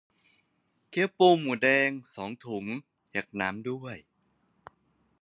[0.89, 2.65] เกี๊ยวปูหมูแดง สองถุง
[3.11, 3.97] แยกน้ำด้วย